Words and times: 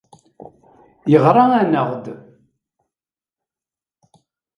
Yeɣra-aneɣ-d. 1.11 2.05